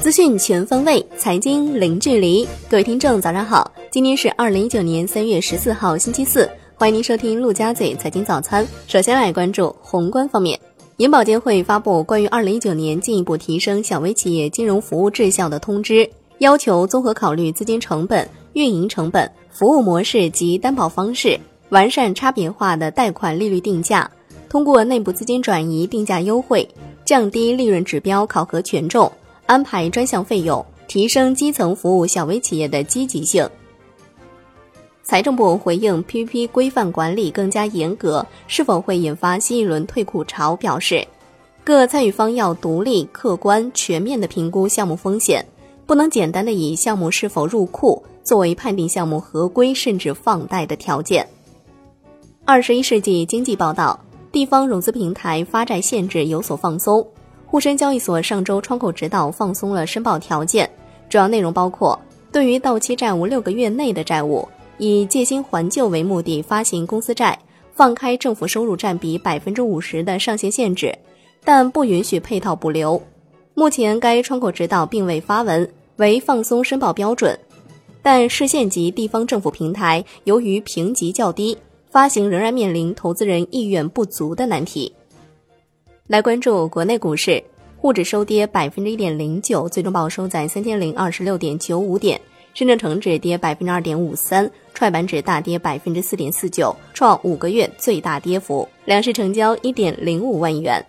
[0.00, 2.46] 资讯全方位，财经零距离。
[2.68, 3.70] 各位听众，早上好！
[3.90, 6.48] 今天是二零一九年三月十四号，星期四。
[6.74, 8.66] 欢迎您收听陆家嘴财经早餐。
[8.86, 10.58] 首先来关注宏观方面，
[10.96, 24.10] 银保监会发布关于二零一九年进一步提升小微企业金融服务质效的通知，要求综合考虑资金成本、运营成本、服务模式及担保方式，完善差别化的贷款利率定价，
[24.52, 26.68] 通过内部资金转移定价优惠，
[27.06, 29.10] 降低利润指标考核权重。
[29.46, 33.48] 安排专项费用，提升基层服务小微企业的积极性。
[35.02, 41.08] 财政部回应 PPP 规范管理更加严格是否会引发新一轮退库潮，表示，
[41.64, 45.42] 各参与方要独立、客观、全面的评估项目风险，
[45.86, 51.26] 不能简单的以项目是否入库作为判定项目合规甚至放贷的条件。
[52.44, 53.98] 二十一世纪经济报道，
[54.32, 57.06] 地方融资平台发债限制有所放松。
[57.46, 60.68] 沪深交易所上周窗口指导放松了申报条件，
[61.10, 61.96] 主要内容包括：
[62.32, 67.38] 对于到期债务六个月内的债务，以借新还旧为目的发行公司债，
[67.74, 70.96] 放开政府收入占比百分之五十的上限限制，
[71.44, 73.00] 但不允许配套补留。
[73.52, 77.38] 目前该窗口指导并未发文，为放松申报标准，
[78.00, 81.58] 但市县级地方政府平台由于评级较低，
[81.92, 84.90] 发行仍然面临投资人意愿不足的难题。
[86.06, 87.44] 来关注国内股市，
[87.76, 92.18] 沪指收跌百分之一点零九，最终报收在三千零二十六点九五点；
[92.54, 98.66] 深圳成指跌百分之二点五三，创业板指大跌百分之四点四九，创五个月最大跌幅。
[98.86, 100.82] 两市成交一点零五万亿元。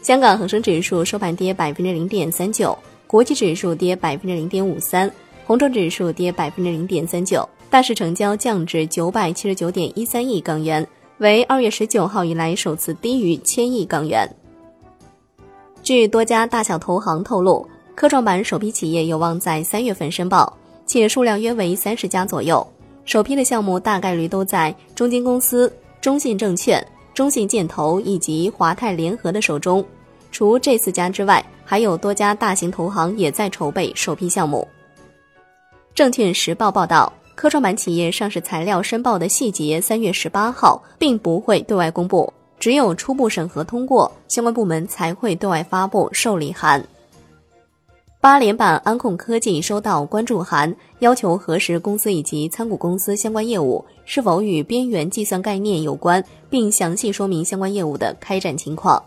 [0.00, 5.10] 香港恒生指数收盘跌百分之零点三九，国际指数跌百分之零点五三，
[5.44, 10.86] 红筹指数跌百分之零点三九，大市成交降至九百七十九点一三亿港元。
[11.18, 14.26] 为二月十九号以来首次低于千亿港元。
[15.82, 22.66] 据多家大小投行透露，科创板首批企业有望在三月份申报，且数量约为三十家左右。
[23.04, 29.84] 首批的项目大概率都在中金公司、中信证券、中信建投以及华泰联合的手中。
[30.30, 34.66] 除这四家之外，还有多家大型投行也在筹备首批项目。
[35.94, 37.12] 证券时报报道。
[37.38, 46.84] 科创板企业上市材料申报的细节，三月十八号并不会对外公布，只有初步审核通过，相关部门才会对外发布受理函。
[48.20, 59.00] 八联版安控科技收到关注函，要求核实公司以及参股公司相关业务是否与边缘计算概念有关，并详细说明相关业务的开展情况。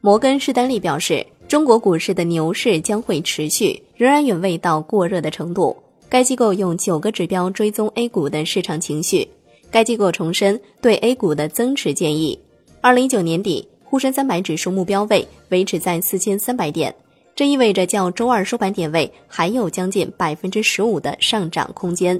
[0.00, 1.24] 摩根士丹利表示。
[1.50, 5.76] 中国股市的牛市将会持续，仍然远未到过热的程度。
[6.08, 9.28] 该机构用九个指标追踪 A 股的市场情绪。
[9.70, 12.40] 该机构重申对 A 股的增持建议。
[12.80, 16.94] 二零一九年底，沪深三百指数目标位维持在四千三百点，
[17.36, 22.18] 这意味着较周二收盘点位还有将近百分之十五的上涨空间。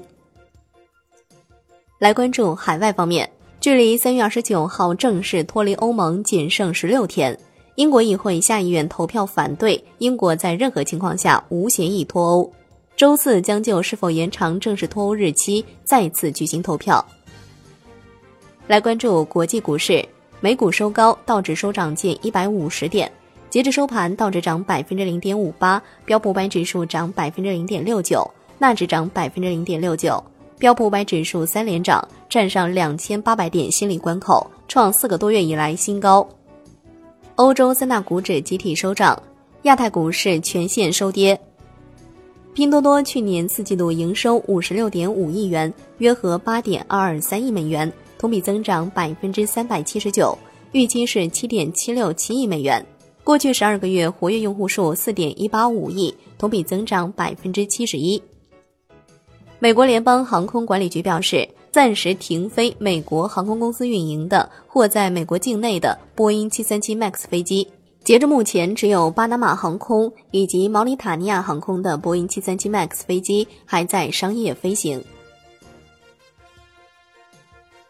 [1.98, 3.26] 来关注海外方面，
[3.58, 7.34] 距离三月二十九号正式脱离欧盟仅剩十六天。
[7.80, 12.52] 英国议会下议院投票反对英国在任何情况下无协议脱欧，
[12.94, 17.02] 周四将就是否延长正式脱欧日期再次举行投票。
[18.66, 20.06] 来关注国际股市，
[20.40, 23.10] 美股收高，道指收涨近一百五十点，
[23.48, 30.22] 截至收盘，道指涨百分之零点五八，标普五百指数涨百分之零点六九，纳指涨百分之零点六九，
[30.58, 36.28] 标普五百指数三连涨，站上两千八百点心理关口，创四个多月以来新高。
[37.40, 39.18] 欧洲三大股指集体收涨，
[39.62, 41.40] 亚太股市全线收跌。
[42.52, 50.36] 拼多多去年四季度营收五十六点五亿元，约合八点二二三亿美元，同比增长百分之三百七十九，
[50.72, 52.84] 预期是七点七六七亿美元。
[53.24, 58.22] 过去十二个月活跃用户数四点一八五亿，同比增长百分之七十一。
[59.58, 61.48] 美国联邦航空管理局表示。
[61.72, 67.68] 暂时停飞美国航空公司运营的或在美国境内的波音737 MAX 飞机。
[68.02, 75.00] 截至目前，只有巴拿马航空以及毛里塔尼亚航空的波音737 MAX 飞机还在商业飞行。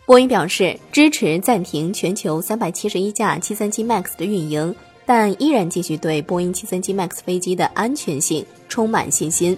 [0.04, 4.74] 波音表示支持暂停全球371架737 MAX 的运营，
[5.06, 9.56] 但依然继续对波音737 MAX 飞机的安全性充满信心。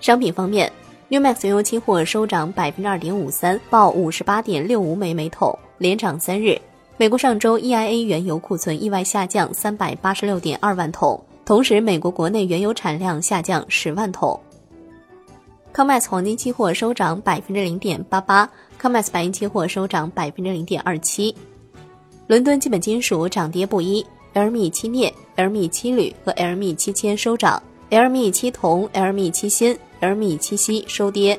[0.00, 0.72] 商品方面。
[1.08, 6.60] New Max 原油期货收涨百分之二点五三，报五十八点六五美每桶，连涨三日。
[6.96, 14.38] 美国上周 EIA 原油库存意外下降三百八十六点二万桶，同时美国国内原油产量下降十万桶。
[15.72, 18.50] COMEX 黄金期货收涨百分之零点八八
[18.82, 21.32] ，COMEX 白银期货收涨百分之零点二七。
[22.26, 24.04] 伦敦基本金属涨跌不一
[24.34, 31.38] ，LME 七镍、LME 七铝和 LME 七铅收涨，LME 七铜、LME 七锌、LME 期锡收跌。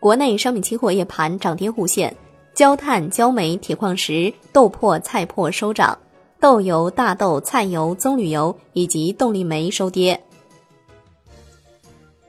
[0.00, 2.14] 国内商品期货夜盘涨跌互现，
[2.54, 5.98] 焦炭、焦煤、铁矿石、豆粕、菜粕收涨，
[6.38, 10.20] 豆油、大豆、菜油、棕榈油以及动力煤收跌。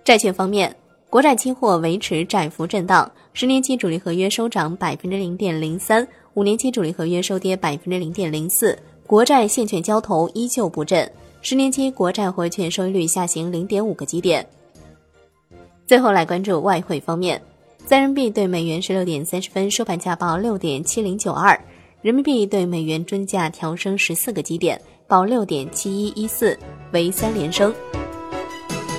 [0.04, 0.76] 债券方面，
[1.10, 6.08] 国债期货维持窄幅震荡，十年期主力合约收涨百分之零点零三。
[6.36, 8.78] 五年期主力合约收跌百分之零点零四，
[9.08, 11.10] 国债现券交投依旧不振，
[11.42, 14.46] 十年期国债回券收益率下行零点五个基点。
[15.88, 17.42] 最后来关注外汇方面，
[17.86, 21.60] 在人民币对美元十六点三十分收盘价报六点七零九二，
[22.02, 26.58] 人民币对美元均价调升十四个基点，报六点七一一四，
[26.92, 27.74] 为三连升。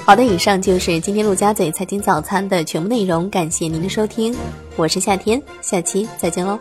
[0.05, 4.33] 好的，以上就是今天陆家嘴财经早餐的全部内容，感谢您的收听，
[4.77, 6.57] 我是夏天，下期再见喽。